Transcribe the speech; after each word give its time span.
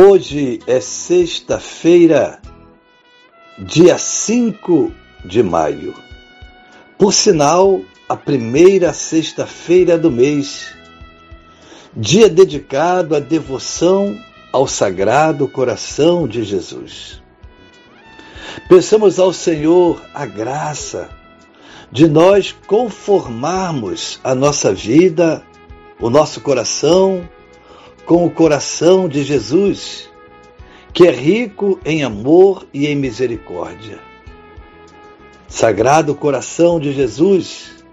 Hoje 0.00 0.60
é 0.64 0.78
sexta-feira, 0.80 2.40
dia 3.58 3.98
5 3.98 4.92
de 5.24 5.42
maio. 5.42 5.92
Por 6.96 7.12
sinal, 7.12 7.80
a 8.08 8.14
primeira 8.16 8.92
sexta-feira 8.92 9.98
do 9.98 10.08
mês, 10.08 10.72
dia 11.96 12.28
dedicado 12.28 13.16
à 13.16 13.18
devoção 13.18 14.16
ao 14.52 14.68
Sagrado 14.68 15.48
Coração 15.48 16.28
de 16.28 16.44
Jesus. 16.44 17.20
Peçamos 18.68 19.18
ao 19.18 19.32
Senhor 19.32 20.00
a 20.14 20.24
graça 20.26 21.08
de 21.90 22.06
nós 22.06 22.54
conformarmos 22.68 24.20
a 24.22 24.32
nossa 24.32 24.72
vida, 24.72 25.42
o 25.98 26.08
nosso 26.08 26.40
coração, 26.40 27.28
com 28.08 28.24
o 28.24 28.30
coração 28.30 29.06
de 29.06 29.22
Jesus, 29.22 30.08
que 30.94 31.06
é 31.06 31.10
rico 31.10 31.78
em 31.84 32.02
amor 32.02 32.66
e 32.72 32.86
em 32.86 32.96
misericórdia. 32.96 33.98
Sagrado 35.46 36.14
coração 36.14 36.80
de 36.80 36.90
Jesus, 36.90 37.84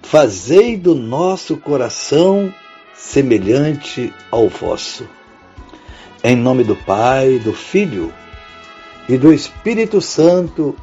fazei 0.00 0.78
do 0.78 0.94
nosso 0.94 1.58
coração 1.58 2.50
semelhante 2.94 4.10
ao 4.30 4.48
vosso. 4.48 5.06
Em 6.24 6.34
nome 6.34 6.64
do 6.64 6.74
Pai, 6.74 7.38
do 7.38 7.52
Filho 7.52 8.10
e 9.10 9.18
do 9.18 9.30
Espírito 9.30 10.00
Santo. 10.00 10.74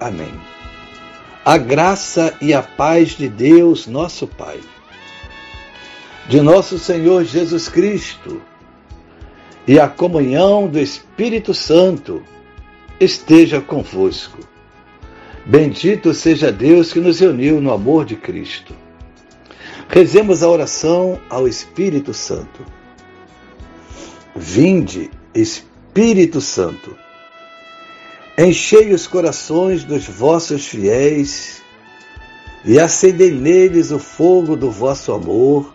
Amém. 0.00 0.32
A 1.44 1.58
graça 1.58 2.34
e 2.40 2.54
a 2.54 2.62
paz 2.62 3.10
de 3.10 3.28
Deus, 3.28 3.86
nosso 3.86 4.26
Pai 4.26 4.60
de 6.28 6.40
nosso 6.40 6.78
Senhor 6.78 7.24
Jesus 7.24 7.68
Cristo 7.68 8.40
e 9.66 9.78
a 9.78 9.88
comunhão 9.88 10.66
do 10.66 10.78
Espírito 10.78 11.52
Santo 11.52 12.22
esteja 12.98 13.60
convosco. 13.60 14.38
Bendito 15.44 16.14
seja 16.14 16.50
Deus 16.50 16.92
que 16.92 17.00
nos 17.00 17.20
uniu 17.20 17.60
no 17.60 17.72
amor 17.72 18.06
de 18.06 18.16
Cristo. 18.16 18.74
Rezemos 19.88 20.42
a 20.42 20.48
oração 20.48 21.20
ao 21.28 21.46
Espírito 21.46 22.14
Santo. 22.14 22.64
Vinde, 24.34 25.10
Espírito 25.34 26.40
Santo, 26.40 26.96
enchei 28.36 28.92
os 28.92 29.06
corações 29.06 29.84
dos 29.84 30.08
vossos 30.08 30.66
fiéis 30.66 31.62
e 32.64 32.80
acendei 32.80 33.30
neles 33.30 33.90
o 33.90 33.98
fogo 33.98 34.56
do 34.56 34.70
vosso 34.70 35.12
amor 35.12 35.74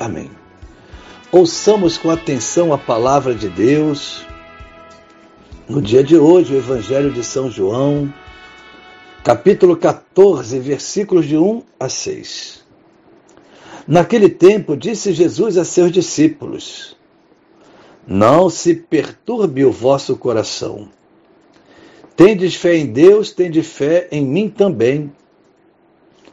Amém. 0.00 0.30
Ouçamos 1.30 1.98
com 1.98 2.08
atenção 2.08 2.72
a 2.72 2.78
palavra 2.78 3.34
de 3.34 3.50
Deus. 3.50 4.24
No 5.68 5.82
dia 5.82 6.02
de 6.02 6.16
hoje, 6.16 6.54
o 6.54 6.56
Evangelho 6.56 7.12
de 7.12 7.22
São 7.22 7.50
João, 7.50 8.10
capítulo 9.22 9.76
14, 9.76 10.58
versículos 10.58 11.26
de 11.26 11.36
1 11.36 11.62
a 11.78 11.90
6. 11.90 12.64
Naquele 13.86 14.30
tempo, 14.30 14.74
disse 14.74 15.12
Jesus 15.12 15.58
a 15.58 15.66
seus 15.66 15.92
discípulos: 15.92 16.96
Não 18.06 18.48
se 18.48 18.74
perturbe 18.74 19.66
o 19.66 19.70
vosso 19.70 20.16
coração. 20.16 20.88
Tendes 22.16 22.54
fé 22.54 22.74
em 22.74 22.86
Deus, 22.86 23.32
tendes 23.32 23.66
fé 23.66 24.08
em 24.10 24.24
mim 24.24 24.48
também. 24.48 25.12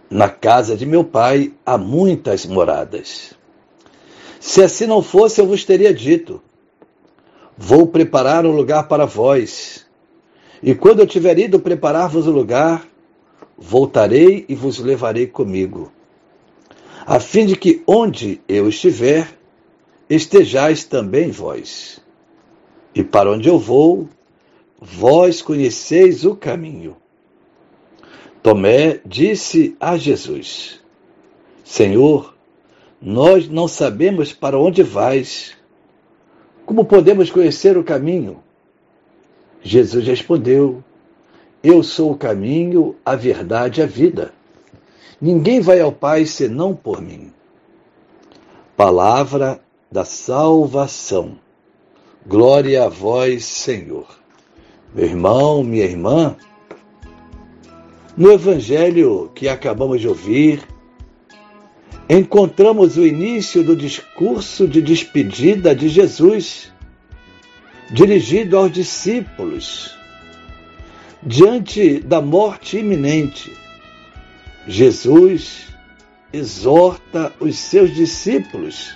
Na 0.09 0.29
casa 0.29 0.77
de 0.77 0.85
meu 0.85 1.03
pai 1.03 1.51
há 1.65 1.77
muitas 1.77 2.45
moradas. 2.45 3.36
Se 4.39 4.61
assim 4.61 4.85
não 4.85 5.01
fosse, 5.01 5.41
eu 5.41 5.47
vos 5.47 5.63
teria 5.63 5.93
dito: 5.93 6.41
Vou 7.57 7.87
preparar 7.87 8.45
um 8.45 8.51
lugar 8.51 8.87
para 8.87 9.05
vós. 9.05 9.85
E 10.61 10.73
quando 10.75 10.99
eu 10.99 11.07
tiver 11.07 11.37
ido 11.39 11.59
preparar-vos 11.59 12.27
o 12.27 12.31
lugar, 12.31 12.87
voltarei 13.57 14.45
e 14.47 14.55
vos 14.55 14.79
levarei 14.79 15.27
comigo, 15.27 15.91
a 17.05 17.19
fim 17.19 17.45
de 17.45 17.55
que 17.55 17.81
onde 17.87 18.41
eu 18.47 18.69
estiver, 18.69 19.27
estejais 20.09 20.83
também 20.83 21.31
vós. 21.31 22.01
E 22.93 23.03
para 23.03 23.31
onde 23.31 23.49
eu 23.49 23.59
vou, 23.59 24.07
vós 24.79 25.41
conheceis 25.41 26.25
o 26.25 26.35
caminho. 26.35 26.95
Tomé 28.41 28.99
disse 29.05 29.75
a 29.79 29.97
Jesus: 29.97 30.79
Senhor, 31.63 32.36
nós 33.01 33.47
não 33.47 33.67
sabemos 33.67 34.33
para 34.33 34.57
onde 34.57 34.81
vais. 34.81 35.55
Como 36.65 36.83
podemos 36.83 37.29
conhecer 37.29 37.77
o 37.77 37.83
caminho? 37.83 38.43
Jesus 39.61 40.05
respondeu: 40.05 40.83
Eu 41.63 41.83
sou 41.83 42.11
o 42.11 42.17
caminho, 42.17 42.95
a 43.05 43.15
verdade 43.15 43.79
e 43.79 43.83
a 43.83 43.87
vida. 43.87 44.33
Ninguém 45.19 45.61
vai 45.61 45.79
ao 45.79 45.91
Pai 45.91 46.25
senão 46.25 46.75
por 46.75 47.01
mim. 47.01 47.31
Palavra 48.75 49.59
da 49.91 50.05
salvação. 50.05 51.39
Glória 52.25 52.83
a 52.83 52.89
vós, 52.89 53.45
Senhor. 53.45 54.07
Meu 54.93 55.05
irmão, 55.05 55.63
minha 55.63 55.85
irmã, 55.85 56.35
no 58.15 58.31
evangelho 58.31 59.31
que 59.33 59.47
acabamos 59.47 60.01
de 60.01 60.07
ouvir, 60.07 60.67
encontramos 62.09 62.97
o 62.97 63.05
início 63.05 63.63
do 63.63 63.75
discurso 63.75 64.67
de 64.67 64.81
despedida 64.81 65.75
de 65.75 65.89
Jesus, 65.89 66.71
dirigido 67.91 68.57
aos 68.57 68.71
discípulos. 68.71 69.95
Diante 71.21 71.99
da 71.99 72.21
morte 72.21 72.77
iminente, 72.77 73.51
Jesus 74.67 75.67
exorta 76.31 77.33
os 77.39 77.57
seus 77.57 77.93
discípulos 77.93 78.95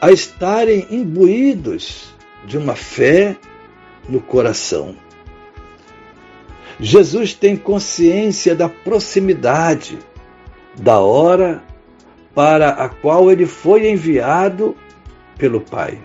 a 0.00 0.10
estarem 0.10 0.86
imbuídos 0.90 2.14
de 2.46 2.56
uma 2.56 2.76
fé 2.76 3.36
no 4.08 4.20
coração. 4.20 4.94
Jesus 6.78 7.34
tem 7.34 7.56
consciência 7.56 8.54
da 8.54 8.68
proximidade, 8.68 9.98
da 10.78 11.00
hora 11.00 11.65
para 12.36 12.68
a 12.68 12.86
qual 12.90 13.32
ele 13.32 13.46
foi 13.46 13.88
enviado 13.90 14.76
pelo 15.38 15.58
Pai. 15.58 15.98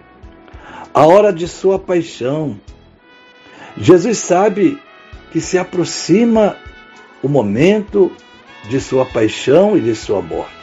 A 0.94 1.06
hora 1.06 1.34
de 1.34 1.46
sua 1.46 1.78
paixão. 1.78 2.58
Jesus 3.76 4.18
sabe 4.18 4.82
que 5.34 5.42
se 5.42 5.58
aproxima 5.58 6.56
o 7.22 7.28
momento 7.28 8.10
de 8.70 8.80
sua 8.80 9.06
paixão 9.06 9.76
e 9.76 9.82
de 9.82 9.94
sua 9.94 10.22
morte. 10.22 10.56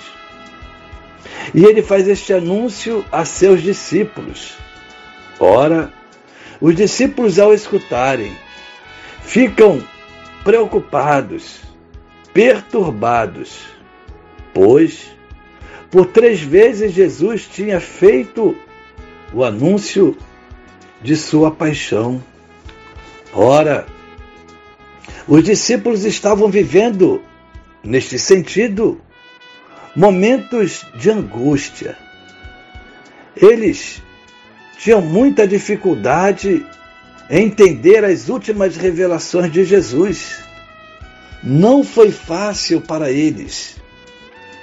E 1.55 1.63
ele 1.63 1.83
faz 1.83 2.09
este 2.09 2.33
anúncio 2.33 3.05
a 3.13 3.27
seus 3.27 3.63
discípulos. 3.63 4.57
Ora, 5.39 5.93
os 6.63 6.75
discípulos, 6.75 7.39
ao 7.39 7.53
escutarem, 7.53 8.35
ficam 9.21 9.83
preocupados, 10.43 11.61
perturbados, 12.33 13.67
pois 14.55 15.18
por 15.91 16.07
três 16.07 16.41
vezes 16.41 16.93
Jesus 16.93 17.47
tinha 17.47 17.81
feito 17.81 18.57
o 19.33 19.45
anúncio 19.45 20.17
de 21.03 21.17
sua 21.17 21.51
paixão. 21.51 22.23
Ora, 23.33 23.87
os 25.27 25.43
discípulos 25.45 26.05
estavam 26.05 26.49
vivendo, 26.49 27.23
neste 27.83 28.19
sentido, 28.19 29.01
momentos 29.95 30.87
de 30.95 31.11
angústia. 31.11 31.97
Eles 33.37 34.03
tinham 34.79 35.01
muita 35.01 35.47
dificuldade 35.47 36.67
em 37.31 37.45
entender 37.45 38.05
as 38.05 38.29
últimas 38.29 38.77
revelações 38.77 39.53
de 39.53 39.65
Jesus. 39.65 40.41
Não 41.43 41.85
foi 41.85 42.11
fácil 42.11 42.81
para 42.81 43.11
eles 43.11 43.79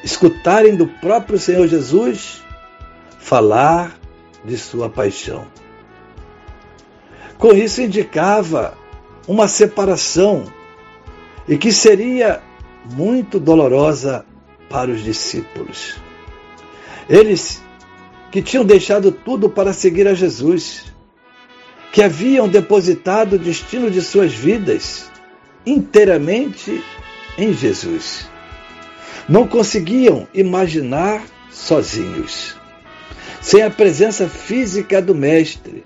escutarem 0.06 0.76
do 0.76 0.86
próprio 0.86 1.40
Senhor 1.40 1.68
Jesus 1.68 2.44
falar 3.18 3.98
de 4.46 4.56
sua 4.56 4.88
paixão. 4.88 5.48
Com 7.40 7.54
isso 7.54 7.82
indicava 7.82 8.78
uma 9.28 9.48
separação 9.48 10.46
e 11.48 11.58
que 11.58 11.72
seria 11.72 12.40
muito 12.94 13.40
dolorosa 13.40 14.24
para 14.70 14.92
os 14.92 15.04
discípulos. 15.04 15.96
Eles 17.10 17.64
que 18.32 18.44
tinham 18.44 18.64
deixado 18.64 19.12
tudo 19.12 19.50
para 19.50 19.74
seguir 19.74 20.08
a 20.08 20.14
Jesus, 20.14 20.86
que 21.92 22.04
haviam 22.04 22.48
depositado 22.48 23.34
o 23.34 23.40
destino 23.40 23.90
de 23.90 24.02
suas 24.04 24.34
vidas 24.34 25.10
inteiramente 25.66 26.84
em 27.40 27.52
Jesus. 27.54 28.35
Não 29.28 29.48
conseguiam 29.48 30.28
imaginar 30.34 31.26
sozinhos, 31.50 32.56
sem 33.42 33.64
a 33.64 33.70
presença 33.70 34.28
física 34.28 35.02
do 35.02 35.16
Mestre, 35.16 35.84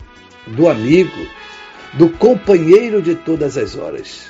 do 0.48 0.68
amigo, 0.68 1.28
do 1.94 2.10
companheiro 2.10 3.02
de 3.02 3.16
todas 3.16 3.58
as 3.58 3.76
horas. 3.76 4.28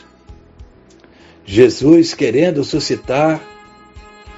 Jesus, 1.45 2.13
querendo 2.13 2.63
suscitar 2.63 3.41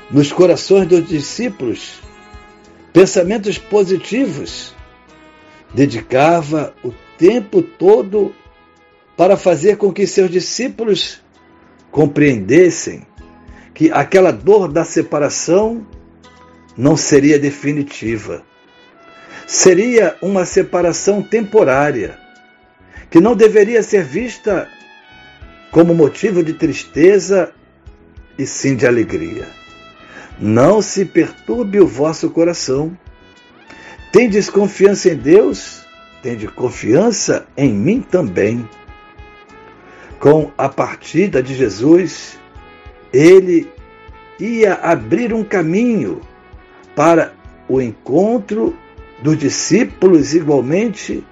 nos 0.10 0.32
corações 0.32 0.88
dos 0.88 1.06
discípulos 1.08 2.00
pensamentos 2.94 3.58
positivos, 3.58 4.74
dedicava 5.74 6.74
o 6.84 6.94
tempo 7.18 7.62
todo 7.62 8.34
para 9.18 9.36
fazer 9.38 9.78
com 9.78 9.92
que 9.92 10.08
seus 10.08 10.30
discípulos 10.30 11.22
compreendessem 11.92 13.06
que 13.74 13.92
aquela 13.92 14.32
dor 14.32 14.68
da 14.68 14.84
separação 14.84 15.86
não 16.78 16.96
seria 16.96 17.40
definitiva. 17.40 18.44
Seria 19.48 20.16
uma 20.22 20.46
separação 20.46 21.22
temporária, 21.22 22.18
que 23.10 23.20
não 23.20 23.36
deveria 23.36 23.84
ser 23.84 24.04
vista 24.04 24.68
como 25.72 25.94
motivo 25.94 26.44
de 26.44 26.54
tristeza 26.54 27.52
e 28.38 28.46
sim 28.46 28.76
de 28.76 28.86
alegria. 28.86 29.48
Não 30.40 30.82
se 30.82 31.06
perturbe 31.06 31.80
o 31.80 31.88
vosso 31.88 32.30
coração. 32.30 32.98
Tem 34.12 34.30
desconfiança 34.30 35.10
em 35.10 35.16
Deus? 35.16 35.84
Tende 36.22 36.48
confiança 36.48 37.46
em 37.56 37.74
mim 37.74 38.02
também. 38.02 38.68
Com 40.20 40.52
a 40.58 40.70
partida 40.70 41.42
de 41.42 41.56
Jesus, 41.56 42.40
ele 43.14 43.72
ia 44.40 44.76
abrir 44.76 45.34
um 45.34 45.44
caminho 45.44 46.22
para 46.96 47.34
o 47.68 47.82
encontro 47.82 48.76
dos 49.22 49.38
discípulos 49.38 50.34
igualmente 50.34 51.24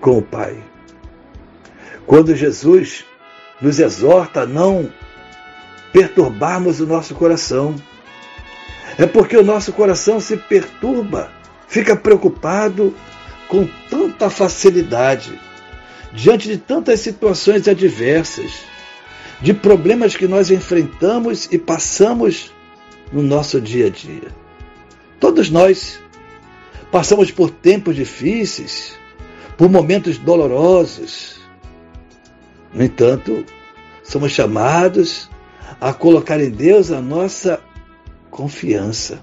com 0.00 0.18
o 0.18 0.22
Pai. 0.22 0.56
Quando 2.06 2.34
Jesus 2.34 3.04
nos 3.60 3.78
exorta 3.78 4.42
a 4.42 4.46
não 4.46 4.90
perturbarmos 5.92 6.80
o 6.80 6.86
nosso 6.86 7.14
coração, 7.14 7.74
é 8.98 9.06
porque 9.06 9.36
o 9.36 9.44
nosso 9.44 9.72
coração 9.72 10.20
se 10.20 10.36
perturba, 10.36 11.30
fica 11.66 11.96
preocupado 11.96 12.94
com 13.48 13.66
tanta 13.88 14.28
facilidade 14.28 15.38
diante 16.12 16.48
de 16.48 16.58
tantas 16.58 17.00
situações 17.00 17.66
adversas, 17.68 18.60
de 19.40 19.54
problemas 19.54 20.16
que 20.16 20.26
nós 20.26 20.50
enfrentamos 20.50 21.48
e 21.50 21.58
passamos 21.58 22.52
no 23.12 23.22
nosso 23.22 23.60
dia 23.60 23.86
a 23.86 23.90
dia. 23.90 24.34
Todos 25.20 25.50
nós 25.50 26.00
passamos 26.90 27.30
por 27.30 27.50
tempos 27.50 27.96
difíceis, 27.96 28.98
por 29.56 29.68
momentos 29.68 30.18
dolorosos, 30.18 31.38
no 32.72 32.84
entanto, 32.84 33.44
somos 34.04 34.32
chamados 34.32 35.28
a 35.80 35.92
colocar 35.92 36.40
em 36.40 36.50
Deus 36.50 36.90
a 36.90 37.00
nossa 37.00 37.60
confiança. 38.30 39.20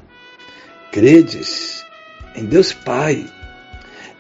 Credes 0.92 1.86
em 2.36 2.46
Deus 2.46 2.74
Pai. 2.74 3.26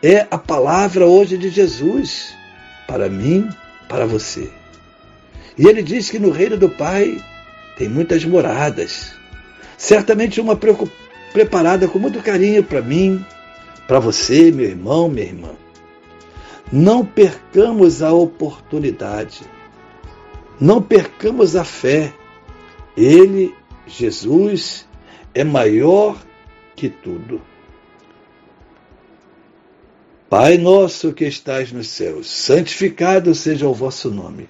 É 0.01 0.27
a 0.30 0.38
palavra 0.38 1.06
hoje 1.06 1.38
de 1.38 1.50
Jesus 1.50 2.36
para 2.88 3.09
mim, 3.09 3.50
para 3.89 4.06
você. 4.06 4.51
E 5.57 5.68
ele 5.68 5.81
diz 5.81 6.10
que 6.10 6.19
no 6.19 6.31
reino 6.31 6.57
do 6.57 6.69
Pai 6.69 7.22
tem 7.78 7.88
muitas 7.88 8.25
moradas. 8.25 9.13
Certamente 9.78 10.42
uma 10.42 10.57
preparada 11.34 11.88
com 11.88 12.00
muito 12.00 12.22
carinho 12.22 12.63
para 12.63 12.81
mim, 12.81 13.25
para 13.88 14.00
você, 14.00 14.52
meu 14.52 14.66
irmão, 14.66 15.10
minha 15.10 15.28
irmã. 15.28 15.52
Não 16.72 17.06
percamos 17.06 18.02
a 18.02 18.12
oportunidade. 18.12 19.42
Não 20.60 20.81
percamos 20.81 21.56
a 21.56 21.63
fé. 21.63 22.13
Ele, 22.98 23.54
Jesus, 23.86 24.88
é 25.34 25.44
maior 25.44 26.18
que 26.75 26.90
tudo. 26.90 27.42
Pai 30.30 30.57
nosso 30.57 31.13
que 31.13 31.25
estais 31.25 31.72
nos 31.72 31.88
céus, 31.88 32.28
santificado 32.28 33.36
seja 33.36 33.68
o 33.68 33.74
vosso 33.74 34.10
nome. 34.10 34.50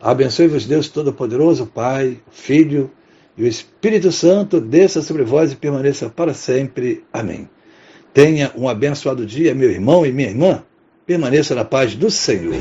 Abençoe-vos, 0.00 0.64
Deus 0.64 0.88
Todo-Poderoso, 0.88 1.66
Pai, 1.66 2.16
Filho 2.30 2.90
e 3.36 3.42
o 3.42 3.46
Espírito 3.46 4.10
Santo, 4.10 4.60
desça 4.60 5.02
sobre 5.02 5.22
vós 5.22 5.52
e 5.52 5.56
permaneça 5.56 6.08
para 6.08 6.32
sempre. 6.32 7.04
Amém. 7.12 7.48
Tenha 8.12 8.50
um 8.56 8.68
abençoado 8.68 9.24
dia, 9.24 9.54
meu 9.54 9.70
irmão 9.70 10.04
e 10.04 10.12
minha 10.12 10.28
irmã. 10.28 10.62
Permaneça 11.06 11.54
na 11.54 11.64
paz 11.64 11.94
do 11.94 12.10
Senhor. 12.10 12.54